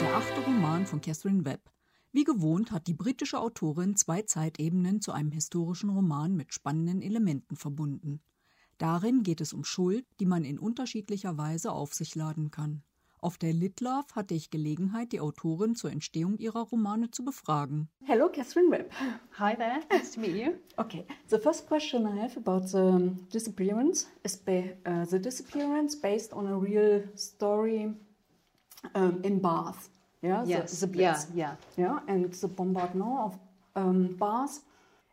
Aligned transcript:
Der 0.00 0.14
achte 0.14 0.40
Roman 0.40 0.86
von 0.86 1.00
Catherine 1.00 1.44
Webb. 1.44 1.70
Wie 2.12 2.24
gewohnt 2.24 2.70
hat 2.70 2.86
die 2.86 2.94
britische 2.94 3.40
Autorin 3.40 3.96
zwei 3.96 4.22
Zeitebenen 4.22 5.00
zu 5.00 5.12
einem 5.12 5.32
historischen 5.32 5.90
Roman 5.90 6.36
mit 6.36 6.54
spannenden 6.54 7.02
Elementen 7.02 7.56
verbunden. 7.56 8.20
Darin 8.78 9.24
geht 9.24 9.40
es 9.40 9.52
um 9.52 9.64
Schuld, 9.64 10.06
die 10.20 10.26
man 10.26 10.44
in 10.44 10.58
unterschiedlicher 10.58 11.36
Weise 11.36 11.72
auf 11.72 11.94
sich 11.94 12.14
laden 12.14 12.50
kann. 12.50 12.82
Auf 13.20 13.36
der 13.36 13.52
Litlove 13.52 14.14
hatte 14.14 14.34
ich 14.34 14.50
Gelegenheit, 14.50 15.10
die 15.10 15.20
Autorin 15.20 15.74
zur 15.74 15.90
Entstehung 15.90 16.38
ihrer 16.38 16.60
Romane 16.60 17.10
zu 17.10 17.24
befragen. 17.24 17.88
Hello, 18.04 18.28
Catherine 18.28 18.70
Webb. 18.70 18.92
Hi 19.38 19.56
there, 19.56 19.80
nice 19.90 20.12
to 20.12 20.20
meet 20.20 20.36
you. 20.36 20.52
Okay, 20.76 21.04
the 21.28 21.38
first 21.38 21.66
question 21.66 22.06
I 22.06 22.20
have 22.20 22.36
about 22.36 22.68
the 22.68 23.10
disappearance 23.32 24.06
is 24.22 24.40
uh, 24.46 25.04
the 25.10 25.18
disappearance 25.18 25.96
based 26.00 26.32
on 26.32 26.46
a 26.46 26.56
real 26.56 27.02
story 27.16 27.94
um, 28.94 29.20
in 29.24 29.40
Bath. 29.40 29.88
Yeah, 30.22 30.44
Yes, 30.44 30.80
the, 30.80 30.86
the 30.86 30.98
yeah, 30.98 31.22
yeah, 31.32 31.54
yeah, 31.76 32.00
and 32.08 32.32
the 32.32 32.48
bombardment 32.48 33.08
of 33.18 33.38
um, 33.76 34.16
Bath 34.18 34.60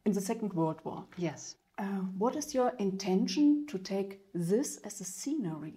in 0.05 0.13
the 0.13 0.21
Second 0.21 0.53
World 0.53 0.79
War. 0.83 1.05
yes. 1.17 1.55
Uh, 1.77 2.03
what 2.17 2.37
is 2.37 2.53
your 2.53 2.71
intention 2.79 3.67
to 3.67 3.77
take 3.77 4.21
this 4.33 4.77
as 4.85 5.01
a 5.01 5.03
scenery? 5.03 5.73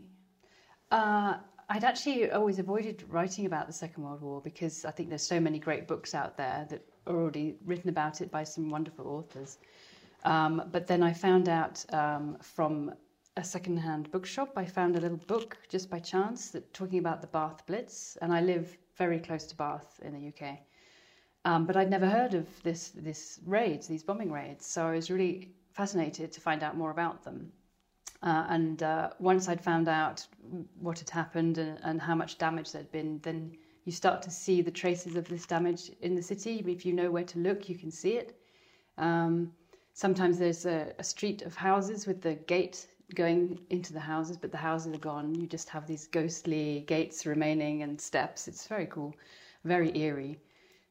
Uh, 0.93 1.39
I'd 1.69 1.83
actually 1.83 2.31
always 2.31 2.61
avoided 2.61 3.05
writing 3.09 3.47
about 3.47 3.67
the 3.67 3.73
Second 3.73 4.05
World 4.05 4.23
War 4.23 4.41
because 4.41 4.85
I 4.85 4.93
think 4.93 5.09
there's 5.09 5.27
so 5.27 5.41
many 5.41 5.59
great 5.59 5.89
books 5.89 6.15
out 6.15 6.37
there 6.37 6.67
that 6.71 6.83
are 7.09 7.17
already 7.17 7.57
written 7.67 7.91
about 7.91 8.21
it 8.21 8.31
by 8.31 8.45
some 8.45 8.71
wonderful 8.71 9.09
authors. 9.09 9.59
Um, 10.25 10.63
but 10.73 10.87
then 10.87 11.03
I 11.03 11.13
found 11.13 11.49
out 11.49 11.85
um, 11.93 12.39
from 12.43 12.93
a 13.39 13.45
second-hand 13.45 14.11
bookshop, 14.11 14.53
I 14.57 14.65
found 14.65 14.97
a 14.97 15.01
little 15.01 15.17
book 15.17 15.57
just 15.69 15.89
by 15.89 16.01
chance 16.01 16.51
that 16.51 16.75
talking 16.75 16.99
about 16.99 17.21
the 17.21 17.29
Bath 17.29 17.65
Blitz, 17.67 18.19
and 18.21 18.33
I 18.33 18.41
live 18.41 18.77
very 18.97 19.21
close 19.21 19.47
to 19.47 19.57
Bath 19.57 20.01
in 20.03 20.13
the 20.13 20.29
UK. 20.29 20.59
Um, 21.45 21.65
but 21.65 21.77
I'd 21.77 21.89
never 21.89 22.09
heard 22.09 22.35
of 22.35 22.47
this 22.65 22.89
this 22.89 23.39
raids, 23.47 23.87
these 23.87 24.03
bombing 24.03 24.33
raids. 24.33 24.67
So 24.67 24.89
I 24.89 24.97
was 24.97 25.09
really 25.09 25.53
fascinated 25.73 26.33
to 26.33 26.41
find 26.41 26.65
out 26.65 26.77
more 26.77 26.91
about 26.91 27.23
them. 27.23 27.53
Uh, 28.25 28.45
and 28.49 28.83
uh, 28.83 29.11
once 29.21 29.49
I'd 29.49 29.63
found 29.63 29.89
out 29.89 30.27
what 30.81 30.99
had 30.99 31.09
happened 31.09 31.59
and, 31.59 31.79
and 31.85 32.01
how 32.01 32.17
much 32.17 32.39
damage 32.39 32.73
there'd 32.73 32.91
been, 32.91 33.21
then 33.23 33.57
you 33.85 33.93
start 33.93 34.21
to 34.23 34.33
see 34.33 34.63
the 34.63 34.73
traces 34.73 35.15
of 35.15 35.29
this 35.29 35.47
damage 35.47 35.93
in 36.01 36.17
the 36.17 36.23
city. 36.23 36.65
If 36.67 36.85
you 36.85 36.93
know 36.93 37.13
where 37.13 37.25
to 37.25 37.39
look, 37.39 37.69
you 37.69 37.77
can 37.77 37.93
see 37.93 38.15
it. 38.15 38.37
Um, 38.99 39.53
sometimes 39.93 40.39
there's 40.39 40.67
a, 40.67 40.93
a 40.99 41.05
street 41.05 41.43
of 41.43 41.55
houses 41.55 42.05
with 42.05 42.21
the 42.21 42.35
gate 42.35 42.89
going 43.15 43.59
into 43.71 43.93
the 43.93 44.01
houses, 44.01 44.37
but 44.37 44.51
the 44.53 44.59
houses 44.59 44.95
are 44.95 44.99
gone. 44.99 45.35
You 45.35 45.47
just 45.47 45.69
have 45.71 45.87
these 45.87 46.07
ghostly 46.07 46.85
gates 46.87 47.27
remaining 47.27 47.83
and 47.83 48.01
steps. 48.01 48.49
It's 48.49 48.67
very 48.67 48.87
cool, 48.87 49.15
very 49.65 49.97
eerie. 49.97 50.39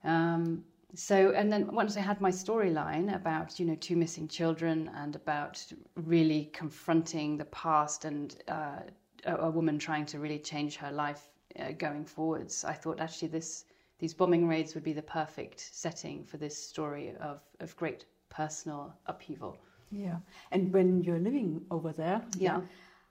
Um, 0.04 0.64
so, 0.96 1.32
and 1.32 1.52
then 1.52 1.68
once 1.68 1.98
I 1.98 2.02
had 2.02 2.22
my 2.22 2.32
storyline 2.32 3.14
about, 3.14 3.60
you 3.60 3.66
know, 3.66 3.76
two 3.76 3.96
missing 3.96 4.28
children 4.28 4.90
and 4.96 5.16
about 5.16 5.64
really 5.96 6.50
confronting 6.54 7.38
the 7.38 7.46
past 7.46 8.06
and 8.06 8.36
uh, 8.48 8.80
a, 9.26 9.36
a 9.36 9.52
woman 9.52 9.78
trying 9.78 10.06
to 10.08 10.20
really 10.20 10.40
change 10.40 10.78
her 10.78 10.92
life 10.92 11.30
uh, 11.60 11.72
going 11.78 12.06
forwards, 12.06 12.64
I 12.64 12.74
thought 12.74 13.00
actually 13.00 13.30
this 13.30 13.66
these 14.00 14.14
bombing 14.14 14.48
raids 14.48 14.76
would 14.76 14.84
be 14.84 14.94
the 14.94 15.02
perfect 15.02 15.60
setting 15.60 16.24
for 16.24 16.38
this 16.38 16.56
story 16.56 17.16
of, 17.20 17.42
of 17.60 17.76
great 17.76 18.06
personal 18.30 18.94
upheaval. 19.08 19.58
Yeah, 19.92 20.18
and 20.52 20.74
when 20.74 21.02
you're 21.04 21.20
living 21.20 21.66
over 21.72 21.92
there, 21.94 22.22
Yeah. 22.38 22.62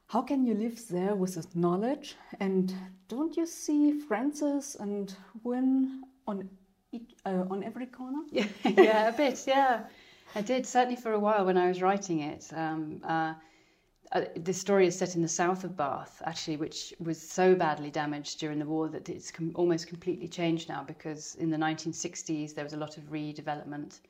how 0.09 0.23
can 0.23 0.45
you 0.47 0.55
live 0.55 0.87
there 0.89 1.15
with 1.15 1.35
this 1.35 1.55
knowledge? 1.55 2.17
And 2.41 2.75
don't 3.09 3.37
you 3.37 3.47
see 3.47 3.99
Frances 4.01 4.77
and 4.79 5.15
Win 5.43 6.05
on 6.27 6.49
each, 6.93 7.15
uh, 7.25 7.45
on 7.51 7.65
every 7.65 7.87
corner? 7.87 8.23
Yeah, 8.31 8.47
yeah, 8.65 9.09
a 9.09 9.13
bit, 9.13 9.45
yeah. 9.47 9.87
I 10.35 10.43
did 10.43 10.67
certainly 10.67 10.97
for 10.97 11.13
a 11.13 11.19
while 11.19 11.47
when 11.47 11.57
I 11.57 11.69
was 11.69 11.81
writing 11.81 12.21
it. 12.21 12.51
Um, 12.53 13.01
uh, 13.05 13.35
uh, 14.13 14.25
this 14.37 14.61
story 14.61 14.87
is 14.87 14.97
set 14.97 15.17
in 15.17 15.23
the 15.23 15.29
south 15.29 15.65
of 15.65 15.77
Bath, 15.77 16.23
actually, 16.27 16.57
which 16.59 16.95
was 17.01 17.21
so 17.21 17.55
badly 17.55 17.91
damaged 17.91 18.39
during 18.39 18.59
the 18.59 18.67
war 18.67 18.89
that 18.89 19.09
it's 19.09 19.31
com- 19.31 19.53
almost 19.55 19.89
completely 19.89 20.29
changed 20.29 20.69
now 20.69 20.85
because 20.85 21.35
in 21.37 21.51
the 21.51 21.57
1960s 21.57 22.55
there 22.55 22.65
was 22.65 22.73
a 22.73 22.77
lot 22.77 22.97
of 22.99 23.05
redevelopment. 23.05 24.01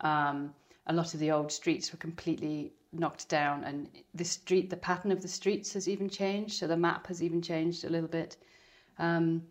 Um, 0.00 0.52
a 0.86 0.92
lot 0.92 1.14
of 1.14 1.20
the 1.20 1.30
old 1.30 1.50
streets 1.50 1.92
were 1.92 1.98
completely 1.98 2.72
knocked 2.92 3.28
down, 3.28 3.64
and 3.64 3.88
the 4.14 4.24
street, 4.24 4.70
the 4.70 4.76
pattern 4.76 5.12
of 5.12 5.22
the 5.22 5.28
streets 5.28 5.72
has 5.74 5.88
even 5.88 6.08
changed, 6.08 6.54
so 6.54 6.66
the 6.66 6.76
map 6.76 7.06
has 7.08 7.22
even 7.22 7.42
changed 7.42 7.84
a 7.84 7.90
little 7.90 8.08
bit. 8.08 8.36
Um, 8.98 9.42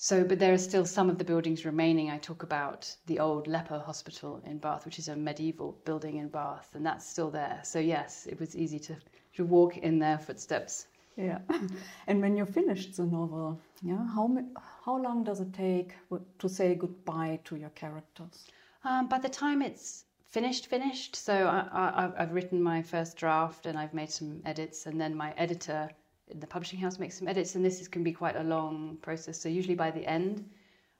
so, 0.00 0.22
but 0.22 0.38
there 0.38 0.52
are 0.52 0.58
still 0.58 0.86
some 0.86 1.10
of 1.10 1.18
the 1.18 1.24
buildings 1.24 1.64
remaining. 1.64 2.08
I 2.08 2.18
talk 2.18 2.44
about 2.44 2.94
the 3.06 3.18
old 3.18 3.48
leper 3.48 3.80
hospital 3.80 4.40
in 4.46 4.58
Bath, 4.58 4.84
which 4.84 4.98
is 5.00 5.08
a 5.08 5.16
medieval 5.16 5.76
building 5.84 6.18
in 6.18 6.28
Bath, 6.28 6.70
and 6.74 6.86
that's 6.86 7.04
still 7.04 7.30
there. 7.30 7.60
So, 7.64 7.80
yes, 7.80 8.26
it 8.26 8.38
was 8.38 8.54
easy 8.54 8.78
to, 8.78 8.96
to 9.34 9.44
walk 9.44 9.76
in 9.78 9.98
their 9.98 10.18
footsteps. 10.18 10.86
Yeah. 11.16 11.40
and 12.06 12.20
when 12.20 12.36
you 12.36 12.46
finished 12.46 12.96
the 12.96 13.06
novel, 13.06 13.60
yeah, 13.82 14.06
how 14.14 14.38
how 14.84 14.96
long 14.96 15.24
does 15.24 15.40
it 15.40 15.52
take 15.52 15.94
to 16.38 16.48
say 16.48 16.76
goodbye 16.76 17.40
to 17.46 17.56
your 17.56 17.70
characters? 17.70 18.46
Um, 18.84 19.08
by 19.08 19.18
the 19.18 19.28
time 19.28 19.62
it's 19.62 20.04
finished, 20.28 20.66
finished, 20.66 21.16
so 21.16 21.34
I, 21.46 21.68
I, 21.72 22.04
I've- 22.04 22.14
I've 22.18 22.32
written 22.32 22.62
my 22.62 22.82
first 22.82 23.16
draft 23.16 23.66
and 23.66 23.78
I've 23.78 23.94
made 23.94 24.10
some 24.10 24.40
edits, 24.44 24.86
and 24.86 25.00
then 25.00 25.14
my 25.14 25.32
editor 25.36 25.90
in 26.28 26.40
the 26.40 26.46
publishing 26.46 26.78
house 26.78 26.98
makes 26.98 27.18
some 27.18 27.28
edits, 27.28 27.54
and 27.54 27.64
this 27.64 27.80
is, 27.80 27.88
can 27.88 28.02
be 28.04 28.12
quite 28.12 28.36
a 28.36 28.42
long 28.44 28.98
process. 29.02 29.40
So, 29.40 29.48
usually 29.48 29.74
by 29.74 29.90
the 29.90 30.06
end, 30.06 30.44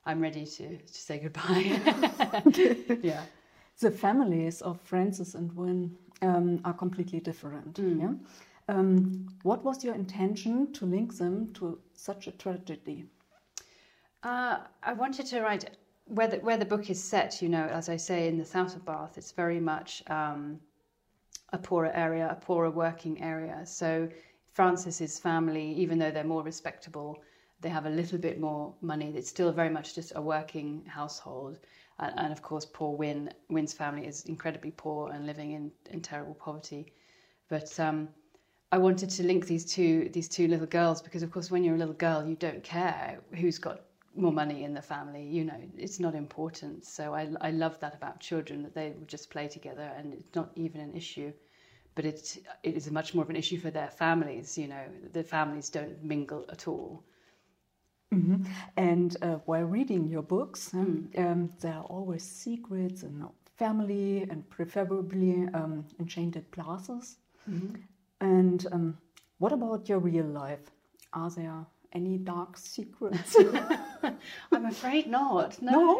I'm 0.05 0.19
ready 0.19 0.45
to, 0.45 0.77
to 0.77 0.93
say 0.93 1.19
goodbye. 1.19 1.79
yeah. 3.03 3.23
The 3.79 3.91
families 3.91 4.61
of 4.61 4.81
Frances 4.81 5.35
and 5.35 5.53
Win 5.55 5.95
um, 6.21 6.59
are 6.65 6.73
completely 6.73 7.19
different. 7.19 7.79
Yeah. 7.79 8.13
Um, 8.67 9.27
what 9.43 9.63
was 9.63 9.83
your 9.83 9.95
intention 9.95 10.73
to 10.73 10.85
link 10.85 11.17
them 11.17 11.53
to 11.53 11.79
such 11.93 12.27
a 12.27 12.31
tragedy? 12.31 13.05
Uh, 14.23 14.59
I 14.83 14.93
wanted 14.93 15.25
to 15.27 15.41
write 15.41 15.69
where 16.09 16.27
the, 16.27 16.37
where 16.37 16.57
the 16.57 16.65
book 16.65 16.89
is 16.89 17.01
set. 17.01 17.41
You 17.41 17.49
know, 17.49 17.65
as 17.65 17.89
I 17.89 17.97
say, 17.97 18.27
in 18.27 18.37
the 18.37 18.45
south 18.45 18.75
of 18.75 18.85
Bath, 18.85 19.17
it's 19.17 19.31
very 19.31 19.59
much 19.59 20.03
um, 20.07 20.59
a 21.53 21.57
poorer 21.57 21.91
area, 21.93 22.27
a 22.29 22.35
poorer 22.35 22.71
working 22.71 23.21
area. 23.21 23.65
So 23.65 24.09
Frances's 24.53 25.19
family, 25.19 25.73
even 25.73 25.99
though 25.99 26.11
they're 26.11 26.23
more 26.23 26.43
respectable, 26.43 27.21
they 27.61 27.69
have 27.69 27.85
a 27.85 27.89
little 27.89 28.17
bit 28.17 28.39
more 28.39 28.73
money. 28.81 29.13
It's 29.15 29.29
still 29.29 29.51
very 29.51 29.69
much 29.69 29.95
just 29.95 30.13
a 30.15 30.21
working 30.21 30.83
household. 30.85 31.59
And, 31.99 32.13
and 32.17 32.31
of 32.31 32.41
course, 32.41 32.65
poor 32.65 32.95
Win, 32.95 33.31
Win's 33.49 33.73
family 33.73 34.07
is 34.07 34.23
incredibly 34.25 34.71
poor 34.71 35.11
and 35.11 35.25
living 35.25 35.51
in, 35.51 35.71
in 35.91 36.01
terrible 36.01 36.33
poverty. 36.33 36.93
But 37.49 37.79
um, 37.79 38.09
I 38.71 38.77
wanted 38.77 39.09
to 39.11 39.23
link 39.23 39.47
these 39.47 39.65
two 39.65 40.09
these 40.13 40.29
two 40.29 40.47
little 40.47 40.67
girls 40.67 41.01
because, 41.01 41.23
of 41.23 41.31
course, 41.31 41.49
when 41.49 41.63
you're 41.63 41.75
a 41.75 41.79
little 41.79 41.95
girl, 41.95 42.25
you 42.25 42.35
don't 42.35 42.63
care 42.63 43.19
who's 43.33 43.57
got 43.57 43.81
more 44.19 44.31
money 44.33 44.63
in 44.63 44.73
the 44.73 44.81
family. 44.81 45.23
You 45.25 45.45
know, 45.45 45.61
it's 45.77 45.99
not 45.99 46.15
important. 46.15 46.85
So 46.85 47.13
I 47.13 47.29
I 47.41 47.51
love 47.51 47.79
that 47.79 47.95
about 47.95 48.19
children 48.19 48.63
that 48.63 48.73
they 48.75 48.91
would 48.91 49.07
just 49.09 49.29
play 49.31 49.47
together 49.47 49.91
and 49.97 50.13
it's 50.13 50.35
not 50.35 50.51
even 50.55 50.81
an 50.81 50.95
issue. 50.95 51.33
But 51.95 52.05
it 52.05 52.37
it 52.63 52.75
is 52.75 52.91
much 52.91 53.13
more 53.15 53.23
of 53.23 53.29
an 53.29 53.35
issue 53.35 53.59
for 53.59 53.71
their 53.71 53.89
families. 53.91 54.57
You 54.57 54.67
know, 54.67 54.85
the 55.13 55.23
families 55.23 55.69
don't 55.69 56.03
mingle 56.03 56.45
at 56.49 56.67
all. 56.67 57.03
Mhm. 58.13 58.45
And 58.77 59.15
uh, 59.21 59.35
while 59.45 59.65
reading 59.65 60.07
your 60.07 60.21
books, 60.23 60.73
um, 60.73 61.09
um, 61.17 61.53
there 61.59 61.75
are 61.75 61.83
always 61.83 62.23
secrets 62.23 63.03
and 63.03 63.23
family, 63.57 64.23
and 64.29 64.49
preferably 64.49 65.47
um, 65.53 65.85
enchanted 65.99 66.49
plazas. 66.51 67.17
And 68.21 68.65
um, 68.71 68.97
what 69.39 69.51
about 69.51 69.89
your 69.89 69.99
real 69.99 70.25
life? 70.25 70.71
Are 71.13 71.29
there 71.29 71.65
any 71.93 72.17
dark 72.17 72.57
secrets? 72.57 73.35
I'm 74.51 74.65
afraid 74.65 75.07
not. 75.07 75.61
No, 75.61 75.97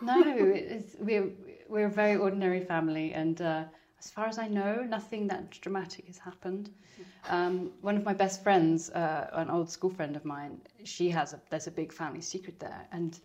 no. 0.00 0.24
It's, 0.54 0.96
we're 0.98 1.30
we're 1.68 1.86
a 1.86 1.90
very 1.90 2.16
ordinary 2.16 2.60
family, 2.60 3.12
and 3.12 3.40
uh, 3.40 3.64
as 3.98 4.10
far 4.10 4.26
as 4.26 4.38
I 4.38 4.48
know, 4.48 4.82
nothing 4.82 5.26
that 5.28 5.50
dramatic 5.60 6.06
has 6.06 6.18
happened. 6.18 6.70
Um, 7.28 7.72
one 7.80 7.96
of 7.96 8.04
my 8.04 8.12
best 8.12 8.42
friends, 8.42 8.90
uh, 8.90 9.30
an 9.32 9.50
old 9.50 9.70
school 9.70 9.90
friend 9.90 10.14
of 10.14 10.24
mine, 10.24 10.60
she 10.84 11.08
has 11.10 11.32
a 11.32 11.40
there's 11.50 11.66
a 11.66 11.70
big 11.70 11.92
family 11.92 12.20
secret 12.20 12.60
there, 12.60 12.86
and 12.92 13.18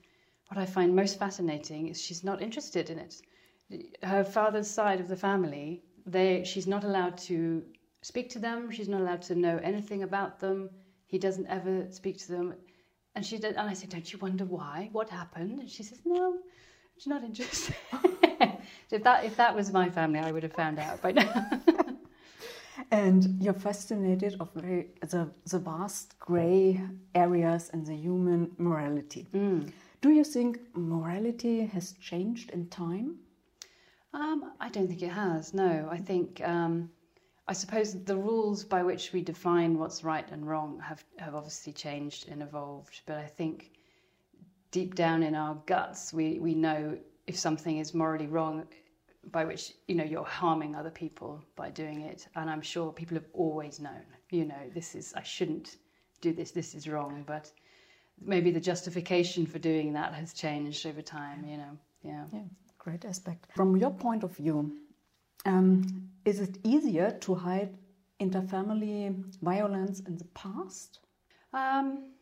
what 0.47 0.57
I 0.57 0.65
find 0.65 0.95
most 0.95 1.19
fascinating 1.19 1.89
is 1.89 2.01
she's 2.01 2.23
not 2.23 2.41
interested 2.41 2.89
in 2.89 2.99
it. 2.99 3.21
Her 4.01 4.23
father's 4.23 4.69
side 4.69 4.99
of 4.99 5.07
the 5.07 5.15
family, 5.15 5.83
they 6.05 6.43
she's 6.43 6.65
not 6.65 6.83
allowed 6.83 7.17
to 7.29 7.63
speak 8.01 8.29
to 8.31 8.39
them. 8.39 8.71
She's 8.71 8.89
not 8.89 9.01
allowed 9.01 9.21
to 9.23 9.35
know 9.35 9.59
anything 9.61 10.03
about 10.03 10.39
them. 10.39 10.69
He 11.09 11.17
doesn't 11.17 11.47
ever 11.47 11.87
speak 11.89 12.17
to 12.19 12.31
them. 12.31 12.53
And 13.15 13.25
she 13.25 13.37
did, 13.37 13.55
and 13.55 13.69
I 13.69 13.73
said, 13.73 13.89
"Don't 13.89 14.09
you 14.13 14.19
wonder 14.19 14.45
why? 14.45 14.89
What 14.91 15.09
happened?" 15.09 15.59
And 15.59 15.69
she 15.69 15.83
says, 15.83 15.99
"No, 16.05 16.37
she's 16.95 17.07
not 17.07 17.23
interested." 17.23 17.75
if 18.91 19.03
that 19.03 19.25
if 19.25 19.35
that 19.35 19.55
was 19.55 19.73
my 19.73 19.89
family, 19.89 20.19
I 20.19 20.31
would 20.31 20.43
have 20.43 20.53
found 20.53 20.79
out 20.79 21.01
by 21.01 21.11
now. 21.11 21.33
And 22.91 23.41
you're 23.41 23.53
fascinated 23.53 24.37
of 24.39 24.49
very, 24.55 24.87
the, 25.01 25.29
the 25.45 25.59
vast 25.59 26.17
grey 26.17 26.81
areas 27.13 27.69
in 27.73 27.83
the 27.83 27.95
human 27.95 28.51
morality. 28.57 29.27
Mm. 29.33 29.71
Do 30.01 30.09
you 30.09 30.23
think 30.23 30.59
morality 30.73 31.65
has 31.67 31.93
changed 31.93 32.49
in 32.51 32.67
time? 32.69 33.17
Um, 34.13 34.53
I 34.59 34.69
don't 34.69 34.87
think 34.87 35.03
it 35.03 35.11
has. 35.11 35.53
No, 35.53 35.87
I 35.91 35.97
think 35.97 36.41
um, 36.43 36.89
I 37.49 37.53
suppose 37.53 38.03
the 38.03 38.15
rules 38.15 38.63
by 38.63 38.83
which 38.83 39.11
we 39.11 39.21
define 39.21 39.79
what's 39.79 40.03
right 40.03 40.29
and 40.31 40.47
wrong 40.47 40.79
have 40.79 41.03
have 41.17 41.35
obviously 41.35 41.73
changed 41.73 42.29
and 42.29 42.41
evolved. 42.43 43.01
But 43.05 43.17
I 43.17 43.25
think 43.25 43.71
deep 44.71 44.95
down 44.95 45.23
in 45.23 45.35
our 45.35 45.55
guts, 45.65 46.13
we 46.13 46.39
we 46.39 46.53
know 46.53 46.97
if 47.27 47.37
something 47.37 47.79
is 47.79 47.93
morally 47.93 48.27
wrong, 48.27 48.67
by 49.31 49.45
which 49.45 49.73
you 49.87 49.95
know 49.95 50.03
you're 50.03 50.23
harming 50.41 50.75
other 50.75 50.91
people 50.91 51.43
by 51.55 51.69
doing 51.71 52.01
it. 52.01 52.27
And 52.35 52.49
I'm 52.49 52.61
sure 52.61 52.93
people 52.93 53.15
have 53.15 53.29
always 53.33 53.79
known. 53.79 54.05
You 54.29 54.45
know, 54.45 54.63
this 54.73 54.95
is 54.95 55.13
I 55.15 55.23
shouldn't 55.23 55.77
do 56.21 56.31
this. 56.33 56.51
This 56.51 56.75
is 56.75 56.87
wrong. 56.87 57.23
But 57.25 57.51
maybe 58.21 58.51
the 58.51 58.59
justification 58.59 59.45
for 59.47 59.59
doing 59.59 59.93
that 59.93 60.13
has 60.13 60.33
changed 60.33 60.85
over 60.85 61.01
time. 61.01 61.43
You 61.45 61.57
know, 61.57 61.77
yeah. 62.03 62.25
Yeah 62.31 62.49
great 62.79 63.05
aspect. 63.05 63.45
From 63.55 63.77
your 63.77 63.91
point 63.91 64.23
of 64.23 64.35
view, 64.35 64.71
um, 65.45 66.08
is 66.25 66.39
it 66.39 66.57
easier 66.63 67.11
to 67.11 67.35
hide 67.35 67.77
interfamily 68.19 69.13
violence 69.41 69.99
in 70.01 70.17
the 70.17 70.25
past? 70.33 70.99
Um, 71.53 72.13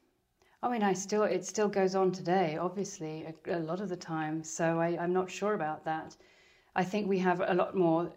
I 0.64 0.70
mean, 0.70 0.84
I 0.84 0.94
still 0.94 1.24
it 1.24 1.46
still 1.46 1.70
goes 1.70 1.96
on 1.96 2.12
today, 2.12 2.58
obviously, 2.58 3.26
a, 3.48 3.58
a 3.58 3.60
lot 3.60 3.80
of 3.82 3.90
the 3.90 3.98
time. 3.98 4.44
So 4.44 4.80
I, 4.80 4.98
I'm 5.00 5.14
not 5.14 5.30
sure 5.30 5.54
about 5.54 5.86
that. 5.86 6.16
I 6.76 6.84
think 6.84 7.08
we 7.08 7.20
have 7.20 7.42
a 7.42 7.54
lot 7.54 7.76
more 7.76 8.12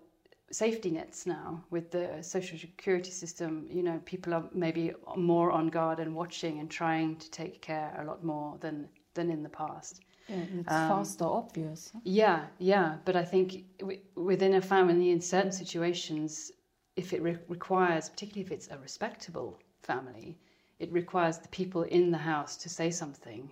safety 0.53 0.91
nets 0.91 1.27
now 1.27 1.65
with 1.71 1.91
the 1.91 2.23
social 2.23 2.59
security 2.59 3.11
system. 3.11 3.67
You 3.71 3.83
know, 3.83 4.01
people 4.05 4.35
are 4.35 4.45
maybe 4.53 4.93
more 5.17 5.51
on 5.51 5.69
guard 5.69 6.01
and 6.01 6.15
watching 6.15 6.59
and 6.61 6.71
trying 6.71 7.17
to 7.17 7.31
take 7.31 7.63
care 7.63 7.95
a 8.01 8.05
lot 8.05 8.25
more 8.25 8.59
than 8.61 8.89
than 9.15 9.31
in 9.31 9.43
the 9.43 9.49
past. 9.49 10.01
Yeah, 10.29 10.45
it's 10.61 10.73
um, 10.73 10.89
faster, 10.89 11.25
obvious. 11.25 11.93
Yeah, 12.05 12.47
yeah. 12.59 12.99
But 13.05 13.17
I 13.17 13.25
think 13.25 13.65
w- 13.79 14.01
within 14.15 14.55
a 14.55 14.61
family, 14.63 15.11
in 15.11 15.21
certain 15.21 15.53
situations, 15.53 16.53
if 16.97 17.13
it 17.13 17.23
re- 17.23 17.39
requires, 17.49 18.09
particularly 18.09 18.43
if 18.47 18.53
it's 18.53 18.69
a 18.69 18.79
respectable 18.79 19.59
family, 19.83 20.39
it 20.79 20.93
requires 20.93 21.39
the 21.39 21.49
people 21.49 21.83
in 21.83 22.11
the 22.11 22.19
house 22.19 22.57
to 22.59 22.69
say 22.69 22.91
something. 22.91 23.51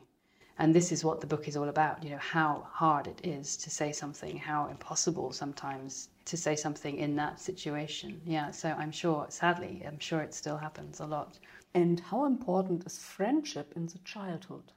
And 0.59 0.75
this 0.75 0.91
is 0.93 1.05
what 1.05 1.21
the 1.21 1.27
book 1.27 1.47
is 1.49 1.57
all 1.57 1.69
about. 1.69 2.03
You 2.03 2.11
know 2.11 2.19
how 2.19 2.67
hard 2.71 3.07
it 3.07 3.21
is 3.25 3.57
to 3.59 3.71
say 3.71 3.93
something, 3.93 4.37
how 4.37 4.67
impossible 4.69 5.33
sometimes 5.33 6.09
to 6.27 6.37
say 6.37 6.57
something 6.57 6.99
in 6.99 7.17
that 7.17 7.41
situation. 7.41 8.21
Yeah. 8.25 8.51
So 8.51 8.71
I'm 8.71 8.91
sure, 8.93 9.27
sadly, 9.31 9.83
I'm 9.87 9.99
sure 10.01 10.21
it 10.21 10.35
still 10.35 10.57
happens 10.59 11.01
a 11.01 11.07
lot. 11.07 11.39
And 11.75 12.01
how 12.01 12.25
important 12.27 12.85
is 12.87 12.99
friendship 12.99 13.73
in 13.77 13.87
the 13.87 13.99
childhood? 13.99 14.73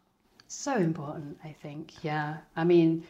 So 0.54 0.76
important, 0.76 1.38
I 1.46 1.54
think. 1.54 2.04
Yeah. 2.04 2.38
I 2.58 2.66
mean, 2.66 3.06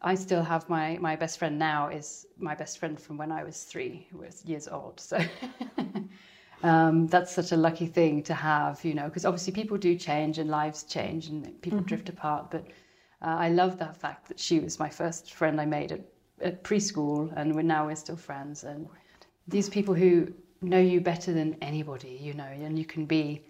I 0.00 0.14
still 0.14 0.44
have 0.44 0.68
my, 0.68 0.96
my 1.00 1.16
best 1.16 1.40
friend 1.40 1.58
now 1.58 1.88
is 1.88 2.24
my 2.38 2.54
best 2.54 2.78
friend 2.78 3.00
from 3.00 3.16
when 3.16 3.32
I 3.32 3.42
was 3.42 3.64
three, 3.64 4.06
was 4.12 4.44
years 4.44 4.68
old. 4.68 5.00
So 5.00 5.18
um, 6.62 7.08
that's 7.08 7.32
such 7.32 7.50
a 7.50 7.56
lucky 7.56 7.86
thing 7.88 8.22
to 8.22 8.34
have, 8.34 8.84
you 8.84 8.94
know, 8.94 9.06
because 9.06 9.24
obviously 9.24 9.52
people 9.52 9.76
do 9.76 9.96
change 9.96 10.38
and 10.38 10.48
lives 10.48 10.84
change 10.84 11.26
and 11.26 11.60
people 11.62 11.80
mm-hmm. 11.80 11.88
drift 11.88 12.10
apart. 12.10 12.52
But 12.52 12.64
uh, 13.22 13.38
I 13.40 13.48
love 13.48 13.76
that 13.80 13.96
fact 13.96 14.28
that 14.28 14.38
she 14.38 14.60
was 14.60 14.78
my 14.78 14.88
first 14.88 15.34
friend 15.34 15.60
I 15.60 15.66
made 15.66 15.90
at, 15.90 16.02
at 16.40 16.62
preschool 16.62 17.32
and 17.36 17.56
we're 17.56 17.62
now 17.62 17.86
we're 17.86 17.96
still 17.96 18.16
friends. 18.16 18.62
And 18.62 18.86
these 19.48 19.68
people 19.68 19.94
who 19.94 20.32
know 20.62 20.78
you 20.78 21.00
better 21.00 21.32
than 21.32 21.56
anybody, 21.60 22.20
you 22.22 22.34
know, 22.34 22.44
and 22.44 22.78
you 22.78 22.84
can 22.84 23.04
be 23.04 23.42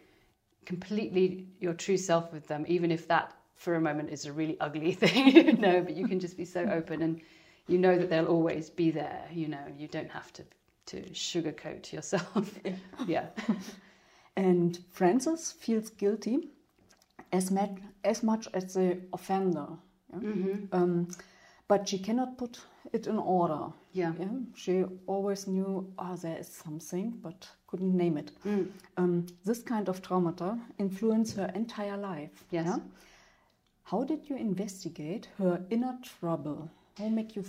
completely 0.66 1.46
your 1.60 1.74
true 1.74 1.96
self 1.96 2.32
with 2.32 2.46
them, 2.48 2.64
even 2.68 2.90
if 2.90 3.08
that 3.08 3.34
for 3.56 3.76
a 3.76 3.80
moment 3.80 4.10
is 4.10 4.26
a 4.26 4.32
really 4.32 4.58
ugly 4.60 4.92
thing, 5.02 5.28
you 5.28 5.52
know, 5.54 5.80
but 5.80 5.96
you 5.96 6.06
can 6.06 6.20
just 6.20 6.36
be 6.36 6.44
so 6.44 6.64
open 6.70 7.02
and 7.02 7.20
you 7.66 7.78
know 7.78 7.96
that 7.96 8.10
they'll 8.10 8.26
always 8.26 8.68
be 8.68 8.90
there, 8.90 9.24
you 9.32 9.48
know, 9.48 9.64
you 9.78 9.88
don't 9.88 10.10
have 10.10 10.32
to 10.34 10.44
to 10.86 11.00
sugarcoat 11.10 11.92
yourself. 11.92 12.58
yeah. 13.06 13.26
And 14.36 14.78
Frances 14.90 15.52
feels 15.52 15.90
guilty 15.90 16.48
as, 17.32 17.50
much 17.50 17.70
as 18.02 18.22
much 18.22 18.48
as 18.52 18.74
the 18.74 18.98
offender. 19.12 19.68
Yeah? 20.12 20.18
Mm-hmm. 20.18 20.74
Um, 20.74 21.08
but 21.68 21.88
she 21.88 21.98
cannot 21.98 22.36
put 22.36 22.60
it 22.92 23.06
in 23.06 23.18
order. 23.18 23.72
Yeah. 23.92 24.12
yeah? 24.18 24.28
She 24.54 24.84
always 25.06 25.46
knew, 25.46 25.92
oh, 25.98 26.16
there 26.16 26.38
is 26.38 26.48
something, 26.48 27.18
but 27.22 27.48
couldn't 27.66 27.96
name 27.96 28.16
it. 28.16 28.30
Mm. 28.46 28.68
Um, 28.96 29.26
this 29.44 29.62
kind 29.62 29.88
of 29.88 30.02
traumata 30.02 30.60
influenced 30.78 31.36
her 31.36 31.50
entire 31.54 31.96
life. 31.96 32.44
Yes. 32.50 32.66
Yeah? 32.66 32.78
How 33.84 34.04
did 34.04 34.28
you 34.28 34.36
investigate 34.36 35.28
her 35.38 35.64
inner 35.70 35.98
trouble? 36.02 36.70
How 36.98 37.08
make 37.08 37.36
you 37.36 37.44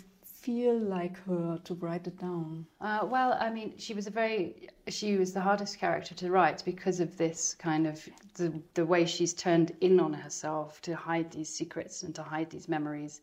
feel 0.46 0.78
like 0.78 1.18
her 1.26 1.60
to 1.64 1.74
write 1.76 2.08
it 2.08 2.20
down? 2.20 2.68
Uh, 2.82 3.00
well, 3.04 3.38
I 3.40 3.50
mean, 3.50 3.74
she 3.78 3.94
was 3.94 4.06
a 4.06 4.12
very 4.12 4.70
she 4.88 5.18
was 5.18 5.34
the 5.34 5.42
hardest 5.42 5.80
character 5.80 6.14
to 6.16 6.30
write 6.30 6.64
because 6.66 7.00
of 7.00 7.18
this 7.18 7.56
kind 7.56 7.88
of 7.88 8.08
the 8.36 8.62
the 8.74 8.86
way 8.86 9.06
she's 9.06 9.34
turned 9.34 9.72
in 9.82 10.00
on 10.00 10.14
herself 10.14 10.82
to 10.82 10.96
hide 10.96 11.32
these 11.32 11.50
secrets 11.50 12.04
and 12.04 12.14
to 12.16 12.24
hide 12.24 12.50
these 12.50 12.68
memories. 12.68 13.22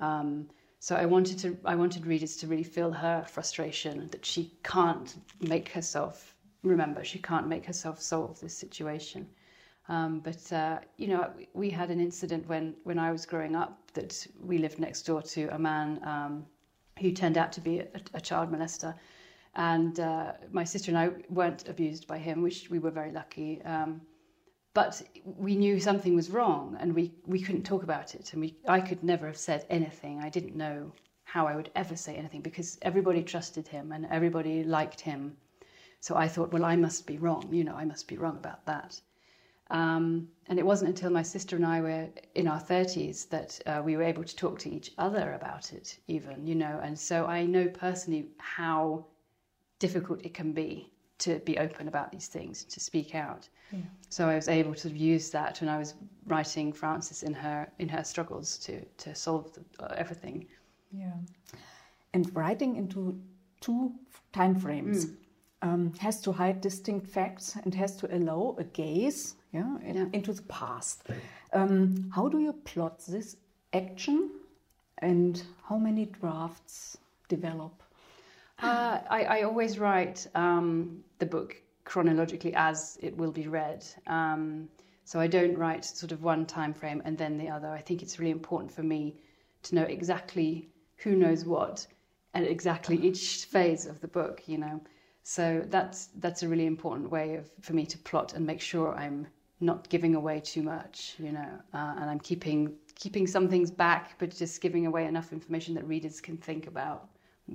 Um, 0.00 0.48
so 0.78 0.96
I 0.96 1.04
wanted 1.04 1.38
to 1.40 1.58
I 1.64 1.74
wanted 1.74 2.06
readers 2.06 2.36
to 2.38 2.46
really 2.46 2.64
feel 2.64 2.90
her 2.90 3.24
frustration 3.28 4.08
that 4.12 4.24
she 4.24 4.52
can't 4.64 5.14
make 5.40 5.68
herself 5.68 6.34
remember, 6.62 7.04
she 7.04 7.18
can't 7.18 7.46
make 7.46 7.66
herself 7.66 8.00
solve 8.00 8.40
this 8.40 8.56
situation. 8.56 9.28
Um, 9.88 10.20
but 10.20 10.52
uh, 10.52 10.78
you 10.96 11.08
know, 11.08 11.30
we 11.52 11.68
had 11.70 11.90
an 11.90 12.00
incident 12.00 12.48
when 12.48 12.74
when 12.84 12.98
I 12.98 13.12
was 13.12 13.26
growing 13.26 13.54
up 13.54 13.90
that 13.92 14.26
we 14.40 14.58
lived 14.58 14.78
next 14.78 15.02
door 15.02 15.22
to 15.22 15.54
a 15.54 15.58
man 15.58 16.00
um, 16.04 16.46
who 16.98 17.12
turned 17.12 17.36
out 17.36 17.52
to 17.52 17.60
be 17.60 17.80
a, 17.80 18.00
a 18.14 18.20
child 18.20 18.50
molester, 18.50 18.94
and 19.56 20.00
uh, 20.00 20.32
my 20.50 20.64
sister 20.64 20.90
and 20.90 20.98
I 20.98 21.10
weren't 21.28 21.68
abused 21.68 22.06
by 22.06 22.18
him, 22.18 22.40
which 22.42 22.70
we 22.70 22.78
were 22.78 22.90
very 22.90 23.12
lucky. 23.12 23.60
Um, 23.62 24.00
but 24.72 25.02
we 25.24 25.56
knew 25.56 25.80
something 25.80 26.14
was 26.14 26.30
wrong 26.30 26.76
and 26.78 26.94
we, 26.94 27.12
we 27.26 27.40
couldn't 27.40 27.64
talk 27.64 27.82
about 27.82 28.14
it 28.14 28.32
and 28.32 28.40
we, 28.40 28.56
I 28.68 28.80
could 28.80 29.02
never 29.02 29.26
have 29.26 29.36
said 29.36 29.66
anything. 29.68 30.20
I 30.20 30.28
didn't 30.28 30.54
know 30.56 30.92
how 31.24 31.46
I 31.46 31.56
would 31.56 31.70
ever 31.74 31.96
say 31.96 32.14
anything 32.14 32.40
because 32.40 32.78
everybody 32.82 33.22
trusted 33.22 33.66
him 33.66 33.92
and 33.92 34.06
everybody 34.06 34.62
liked 34.62 35.00
him. 35.00 35.36
So 36.00 36.16
I 36.16 36.28
thought, 36.28 36.52
well, 36.52 36.64
I 36.64 36.76
must 36.76 37.06
be 37.06 37.18
wrong. 37.18 37.48
You 37.52 37.64
know, 37.64 37.74
I 37.74 37.84
must 37.84 38.06
be 38.08 38.16
wrong 38.16 38.36
about 38.36 38.64
that. 38.66 39.00
Um, 39.70 40.28
and 40.48 40.58
it 40.58 40.66
wasn't 40.66 40.90
until 40.90 41.10
my 41.10 41.22
sister 41.22 41.56
and 41.56 41.66
I 41.66 41.80
were 41.80 42.08
in 42.34 42.48
our 42.48 42.60
30s 42.60 43.28
that 43.28 43.60
uh, 43.66 43.82
we 43.84 43.96
were 43.96 44.02
able 44.02 44.24
to 44.24 44.36
talk 44.36 44.58
to 44.60 44.70
each 44.70 44.92
other 44.98 45.34
about 45.34 45.72
it, 45.72 45.98
even, 46.08 46.46
you 46.46 46.54
know. 46.54 46.80
And 46.82 46.98
so 46.98 47.26
I 47.26 47.44
know 47.44 47.68
personally 47.68 48.26
how 48.38 49.06
difficult 49.78 50.24
it 50.24 50.34
can 50.34 50.52
be 50.52 50.90
to 51.20 51.38
be 51.40 51.58
open 51.58 51.88
about 51.88 52.10
these 52.10 52.26
things, 52.26 52.64
to 52.64 52.80
speak 52.80 53.14
out. 53.14 53.48
Yeah. 53.72 53.80
So 54.08 54.28
I 54.28 54.34
was 54.34 54.48
able 54.48 54.74
to 54.74 54.90
use 54.90 55.30
that 55.30 55.60
when 55.60 55.68
I 55.68 55.78
was 55.78 55.94
writing 56.26 56.72
Frances 56.72 57.22
in 57.22 57.34
her 57.34 57.68
in 57.78 57.88
her 57.88 58.04
struggles 58.04 58.58
to 58.58 58.84
to 58.98 59.14
solve 59.14 59.52
the, 59.54 59.84
uh, 59.84 59.94
everything. 59.96 60.46
Yeah, 60.92 61.12
and 62.14 62.34
writing 62.34 62.76
into 62.76 63.20
two 63.60 63.92
time 64.32 64.54
frames. 64.58 65.06
Mm. 65.06 65.16
Um, 65.62 65.92
has 65.98 66.22
to 66.22 66.32
hide 66.32 66.62
distinct 66.62 67.06
facts 67.06 67.54
and 67.54 67.74
has 67.74 67.94
to 67.96 68.16
allow 68.16 68.56
a 68.58 68.64
gaze 68.64 69.34
yeah, 69.52 69.76
in, 69.84 69.94
yeah. 69.94 70.06
into 70.14 70.32
the 70.32 70.40
past. 70.44 71.06
Um, 71.52 72.10
how 72.14 72.30
do 72.30 72.38
you 72.38 72.54
plot 72.54 73.02
this 73.06 73.36
action 73.74 74.30
and 74.98 75.42
how 75.68 75.76
many 75.76 76.06
drafts 76.06 76.96
develop? 77.28 77.82
Uh, 78.62 79.00
I, 79.08 79.24
I, 79.24 79.42
always 79.42 79.78
write 79.78 80.26
um, 80.34 81.02
the 81.20 81.26
book 81.26 81.56
chronologically 81.84 82.52
as 82.54 82.98
it 83.00 83.16
will 83.16 83.32
be 83.32 83.46
read. 83.48 83.84
Um, 84.06 84.68
so 85.04 85.18
I 85.18 85.26
don't 85.26 85.56
write 85.56 85.84
sort 85.84 86.12
of 86.12 86.22
one 86.22 86.46
time 86.46 86.72
frame 86.74 87.02
and 87.04 87.16
then 87.16 87.36
the 87.38 87.48
other. 87.48 87.68
I 87.68 87.80
think 87.80 88.02
it's 88.02 88.18
really 88.18 88.30
important 88.30 88.70
for 88.72 88.82
me 88.82 89.16
to 89.62 89.74
know 89.74 89.82
exactly 89.82 90.68
who 90.96 91.16
knows 91.16 91.44
what 91.44 91.86
at 92.34 92.44
exactly 92.44 92.96
each 92.96 93.46
phase 93.46 93.86
of 93.86 94.00
the 94.00 94.08
book, 94.08 94.42
you 94.46 94.58
know. 94.58 94.80
So 95.22 95.64
that's 95.68 96.08
that's 96.16 96.42
a 96.42 96.48
really 96.48 96.66
important 96.66 97.10
way 97.10 97.36
of 97.36 97.50
for 97.60 97.72
me 97.72 97.86
to 97.86 97.98
plot 97.98 98.34
and 98.34 98.46
make 98.46 98.60
sure 98.60 98.94
I'm 98.94 99.26
not 99.60 99.88
giving 99.88 100.14
away 100.14 100.40
too 100.40 100.62
much, 100.62 101.16
you 101.18 101.32
know, 101.32 101.52
uh, 101.74 101.94
and 101.98 102.08
I'm 102.08 102.20
keeping 102.20 102.74
keeping 102.94 103.26
some 103.26 103.48
things 103.48 103.70
back, 103.70 104.18
but 104.18 104.30
just 104.30 104.60
giving 104.60 104.86
away 104.86 105.06
enough 105.06 105.32
information 105.32 105.74
that 105.74 105.86
readers 105.86 106.20
can 106.20 106.36
think 106.36 106.66
about 106.66 107.08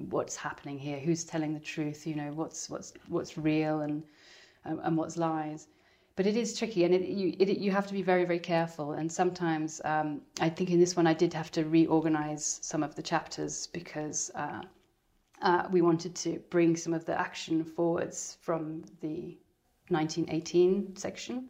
what's 0.10 0.36
happening 0.36 0.78
here, 0.78 1.00
who's 1.00 1.24
telling 1.24 1.54
the 1.54 1.60
truth, 1.60 2.06
you 2.06 2.16
know, 2.16 2.32
what's 2.34 2.70
what's 2.70 2.94
what's 3.08 3.38
real 3.38 3.82
and 3.82 4.04
um, 4.66 4.80
and 4.84 4.98
what's 4.98 5.18
lies. 5.18 5.68
But 6.16 6.26
it 6.26 6.38
is 6.38 6.58
tricky, 6.58 6.86
and 6.86 6.94
it, 6.94 7.02
you 7.02 7.36
it, 7.40 7.58
you 7.58 7.72
have 7.72 7.88
to 7.88 7.94
be 7.94 8.02
very 8.02 8.26
very 8.26 8.40
careful. 8.40 8.94
And 8.94 9.12
sometimes 9.12 9.82
um, 9.86 10.22
I 10.40 10.50
think 10.50 10.70
in 10.70 10.80
this 10.80 10.96
one 10.96 11.08
I 11.08 11.14
did 11.14 11.34
have 11.34 11.52
to 11.52 11.66
reorganize 11.66 12.60
some 12.62 12.84
of 12.84 12.96
the 12.96 13.02
chapters 13.02 13.68
because 13.68 14.32
uh, 14.36 14.62
uh, 15.42 15.68
we 15.72 15.82
wanted 15.82 16.16
to 16.16 16.40
bring 16.50 16.76
some 16.76 16.94
of 16.94 17.06
the 17.06 17.20
action 17.20 17.64
forwards 17.64 18.38
from 18.42 18.84
the 19.02 19.38
1918 19.90 20.96
section. 20.96 21.50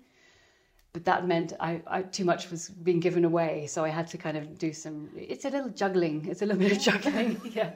But 0.94 1.06
that 1.06 1.28
meant 1.28 1.54
I, 1.60 1.82
I, 1.88 2.02
too 2.04 2.24
much 2.24 2.50
was 2.50 2.70
being 2.70 3.02
given 3.02 3.26
away, 3.26 3.68
so 3.68 3.84
I 3.84 3.90
had 3.90 4.08
to 4.08 4.18
kind 4.18 4.38
of 4.38 4.58
do 4.58 4.72
some. 4.72 5.10
It's 5.16 5.44
a 5.44 5.50
little 5.50 5.70
juggling. 5.70 6.26
It's 6.30 6.42
a 6.42 6.46
little 6.46 6.62
bit 6.62 6.72
of 6.72 6.80
juggling. 7.04 7.42
yeah. 7.54 7.72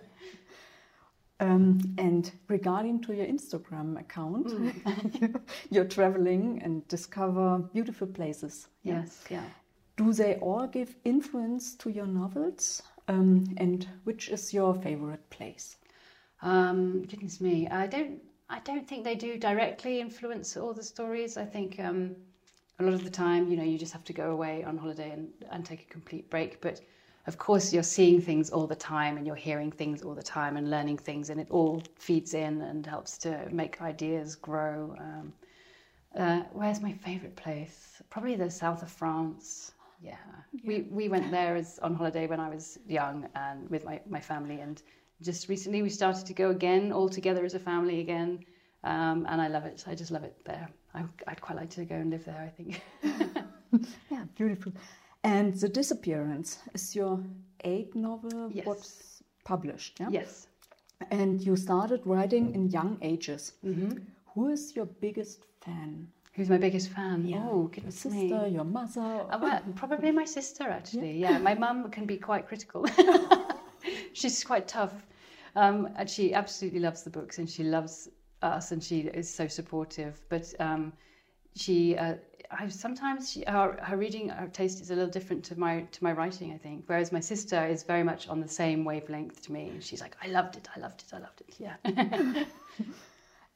Um, 1.42 1.80
and 1.98 2.32
regarding 2.50 3.02
to 3.04 3.14
your 3.14 3.26
Instagram 3.26 4.00
account, 4.00 4.48
mm. 4.48 5.42
you're 5.70 5.86
traveling 5.86 6.62
and 6.64 6.86
discover 6.90 7.60
beautiful 7.74 8.08
places. 8.08 8.68
Yes, 8.84 9.24
yeah. 9.30 9.44
Do 9.96 10.12
they 10.14 10.36
all 10.36 10.68
give 10.68 10.96
influence 11.06 11.76
to 11.76 11.90
your 11.90 12.08
novels? 12.08 12.82
Um, 13.08 13.56
and 13.58 13.88
which 14.04 14.30
is 14.30 14.54
your 14.54 14.76
favorite 14.76 15.30
place? 15.30 15.78
Um, 16.42 17.04
goodness 17.04 17.42
me, 17.42 17.68
I 17.68 17.88
don't. 17.88 18.22
I 18.52 18.60
don't 18.60 18.88
think 18.88 19.04
they 19.04 19.16
do 19.16 19.38
directly 19.38 20.02
influence 20.02 20.58
all 20.58 20.74
the 20.74 20.84
stories. 20.84 21.38
I 21.38 21.46
think 21.46 21.80
um, 21.80 22.16
a 22.80 22.84
lot 22.84 22.94
of 22.94 23.04
the 23.04 23.10
time, 23.10 23.50
you 23.50 23.56
know, 23.56 23.64
you 23.64 23.78
just 23.78 23.94
have 23.94 24.04
to 24.06 24.14
go 24.14 24.32
away 24.32 24.64
on 24.64 24.78
holiday 24.78 25.12
and, 25.12 25.30
and 25.52 25.64
take 25.64 25.82
a 25.82 25.94
complete 25.94 26.30
break. 26.32 26.60
But 26.60 26.82
of 27.30 27.38
course, 27.38 27.72
you're 27.72 27.84
seeing 27.84 28.20
things 28.20 28.50
all 28.50 28.66
the 28.66 28.76
time 28.76 29.16
and 29.16 29.28
you're 29.28 29.44
hearing 29.48 29.72
things 29.72 30.02
all 30.02 30.16
the 30.16 30.24
time 30.24 30.58
and 30.58 30.72
learning 30.72 30.98
things, 30.98 31.30
and 31.30 31.40
it 31.40 31.48
all 31.52 31.84
feeds 31.96 32.34
in 32.34 32.62
and 32.62 32.84
helps 32.88 33.20
to 33.20 33.48
make 33.52 33.84
ideas 33.84 34.36
grow. 34.36 34.96
Um, 35.00 35.34
uh, 36.18 36.42
where's 36.54 36.82
my 36.82 36.92
favorite 36.92 37.36
place? 37.36 38.02
Probably 38.10 38.36
the 38.36 38.50
south 38.50 38.82
of 38.82 38.90
France. 38.90 39.74
Yeah. 40.02 40.16
yeah. 40.54 40.62
we 40.66 40.76
we 40.90 41.08
went 41.08 41.30
there 41.30 41.56
as 41.56 41.78
on 41.84 41.94
holiday 41.94 42.26
when 42.26 42.40
I 42.40 42.50
was 42.50 42.80
young 42.88 43.30
and 43.36 43.70
with 43.70 43.86
my, 43.86 44.02
my 44.10 44.20
family, 44.20 44.60
and 44.62 44.82
just 45.22 45.50
recently 45.50 45.84
we 45.84 45.90
started 45.90 46.26
to 46.26 46.34
go 46.34 46.50
again 46.50 46.92
all 46.92 47.10
together 47.10 47.46
as 47.46 47.54
a 47.54 47.60
family 47.60 48.00
again, 48.00 48.44
um, 48.84 49.28
and 49.30 49.40
I 49.40 49.50
love 49.50 49.66
it. 49.66 49.84
I 49.86 49.94
just 49.94 50.10
love 50.10 50.24
it 50.24 50.36
there. 50.46 50.68
I, 50.96 51.02
would 51.02 51.42
quite 51.42 51.58
like 51.58 51.70
to 51.72 51.86
go 51.86 51.96
and 51.96 52.10
live 52.10 52.26
there. 52.26 52.42
I 52.42 52.50
think. 52.58 52.82
yeah, 54.10 54.24
beautiful. 54.36 54.74
And 55.24 55.54
the 55.56 55.70
disappearance 55.70 56.60
is 56.74 56.96
your 56.96 57.22
eighth 57.64 57.96
novel. 57.96 58.52
Yes. 58.52 58.66
What's 58.66 59.24
published? 59.44 60.00
Yeah? 60.00 60.10
Yes. 60.12 60.48
And 61.12 61.42
you 61.42 61.56
started 61.56 62.02
writing 62.06 62.54
in 62.56 62.70
young 62.70 62.98
ages. 63.02 63.54
Mm-hmm. 63.66 63.98
Who 64.34 64.50
is 64.50 64.76
your 64.76 64.86
biggest 64.86 65.46
fan? 65.62 66.08
Who's 66.34 66.50
my 66.50 66.58
biggest 66.58 66.90
fan? 66.90 67.26
Yeah. 67.26 67.46
Oh, 67.50 67.64
goodness 67.64 68.06
your 68.06 68.14
sister, 68.14 68.42
me. 68.44 68.50
your 68.50 68.64
mother. 68.64 69.26
Uh, 69.30 69.40
well, 69.42 69.62
probably 69.76 70.12
my 70.12 70.26
sister, 70.26 70.64
actually. 70.70 71.18
Yeah, 71.18 71.32
yeah. 71.32 71.38
my 71.38 71.54
mum 71.54 71.90
can 71.90 72.06
be 72.06 72.18
quite 72.18 72.48
critical. 72.48 72.86
She's 74.14 74.44
quite 74.44 74.68
tough. 74.68 75.06
Um, 75.56 75.90
and 75.96 76.10
she 76.10 76.34
absolutely 76.34 76.80
loves 76.80 77.04
the 77.04 77.10
books 77.10 77.40
and 77.40 77.50
she 77.50 77.64
loves 77.64 78.08
us 78.42 78.72
and 78.72 78.82
she 78.82 79.02
is 79.02 79.34
so 79.34 79.48
supportive. 79.48 80.22
But 80.30 80.54
um, 80.60 80.94
she, 81.56 81.98
uh, 81.98 82.16
I, 82.52 82.68
sometimes 82.68 83.32
she, 83.32 83.44
her, 83.48 83.78
her 83.82 83.98
reading, 83.98 84.30
her 84.30 84.48
taste 84.48 84.82
is 84.82 84.92
a 84.92 84.96
little 84.96 85.10
different 85.10 85.44
to 85.46 85.60
my 85.60 85.82
to 85.92 86.04
my 86.04 86.12
writing. 86.12 86.54
I 86.54 86.58
think. 86.58 86.84
Whereas 86.88 87.12
my 87.12 87.20
sister 87.20 87.66
is 87.66 87.84
very 87.84 88.04
much 88.04 88.28
on 88.28 88.40
the 88.42 88.48
same 88.48 88.86
wavelength 88.86 89.42
to 89.44 89.52
me. 89.52 89.74
She's 89.80 90.02
like, 90.02 90.16
I 90.24 90.28
loved 90.28 90.56
it, 90.56 90.68
I 90.76 90.80
loved 90.80 91.04
it, 91.06 91.14
I 91.14 91.20
loved 91.20 91.42
it. 91.42 91.56
Yeah. 91.60 92.44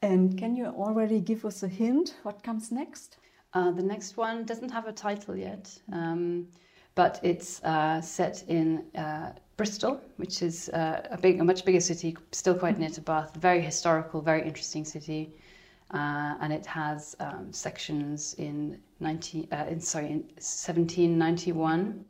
And 0.04 0.38
can 0.38 0.54
you 0.54 0.66
already 0.66 1.18
give 1.18 1.46
us 1.46 1.62
a 1.62 1.68
hint 1.68 2.16
what 2.24 2.42
comes 2.42 2.70
next? 2.70 3.16
Uh, 3.54 3.70
the 3.70 3.82
next 3.82 4.18
one 4.18 4.44
doesn't 4.44 4.70
have 4.70 4.86
a 4.86 4.92
title 4.92 5.34
yet, 5.34 5.72
um, 5.92 6.46
but 6.94 7.20
it's 7.22 7.64
uh, 7.64 8.02
set 8.02 8.44
in 8.48 8.84
uh, 8.96 9.32
Bristol, 9.56 9.98
which 10.18 10.42
is 10.42 10.68
uh, 10.70 11.06
a 11.10 11.16
big, 11.16 11.40
a 11.40 11.44
much 11.44 11.64
bigger 11.64 11.80
city, 11.80 12.14
still 12.32 12.54
quite 12.54 12.78
near 12.78 12.90
to 12.90 13.00
Bath. 13.00 13.34
Very 13.36 13.62
historical, 13.62 14.20
very 14.20 14.42
interesting 14.42 14.84
city, 14.84 15.30
uh, 15.90 16.34
and 16.40 16.52
it 16.52 16.66
has 16.66 17.14
um, 17.20 17.52
sections 17.52 18.34
in 18.34 18.80
19, 19.00 19.48
uh, 19.52 19.66
in, 19.68 19.80
sorry, 19.80 20.06
in 20.06 20.20
1791 20.38 22.04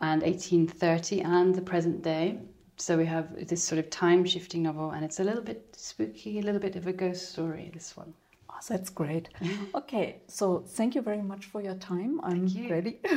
and 0.00 0.22
1830 0.22 1.20
and 1.22 1.54
the 1.54 1.62
present 1.62 2.02
day. 2.02 2.38
So 2.76 2.96
we 2.96 3.06
have 3.06 3.46
this 3.46 3.62
sort 3.62 3.78
of 3.78 3.90
time 3.90 4.24
shifting 4.24 4.62
novel, 4.62 4.90
and 4.90 5.04
it's 5.04 5.20
a 5.20 5.24
little 5.24 5.42
bit 5.42 5.74
spooky, 5.76 6.40
a 6.40 6.42
little 6.42 6.60
bit 6.60 6.74
of 6.74 6.86
a 6.86 6.92
ghost 6.92 7.32
story, 7.32 7.70
this 7.72 7.96
one. 7.96 8.12
Oh, 8.50 8.54
that's 8.68 8.90
great. 8.90 9.28
okay, 9.74 10.20
so 10.26 10.64
thank 10.66 10.94
you 10.94 11.02
very 11.02 11.22
much 11.22 11.46
for 11.46 11.62
your 11.62 11.74
time. 11.74 12.20
I'm 12.24 12.46
ready. 12.68 12.98